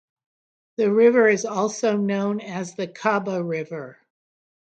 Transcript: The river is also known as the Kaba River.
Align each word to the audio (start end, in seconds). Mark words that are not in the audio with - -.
The 0.77 0.91
river 0.91 1.27
is 1.27 1.45
also 1.45 1.95
known 1.95 2.39
as 2.41 2.73
the 2.73 2.87
Kaba 2.87 3.43
River. 3.43 3.99